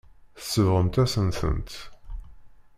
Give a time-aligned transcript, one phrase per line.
[0.39, 1.73] Tsebɣemt-asen-tent.